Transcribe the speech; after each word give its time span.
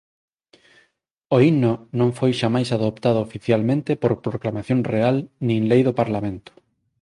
O 1.35 1.37
himno 1.43 1.73
non 1.99 2.09
foi 2.17 2.31
xamais 2.41 2.69
adoptado 2.77 3.19
oficialmente 3.27 3.91
por 4.01 4.13
Proclamación 4.27 4.79
Real 4.93 5.17
nin 5.47 5.61
Lei 5.69 5.81
do 5.87 5.93
Parlamento. 6.01 6.51